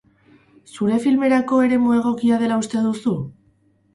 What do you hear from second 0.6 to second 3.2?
Zure filmerako eremu egokia dela uste duzu?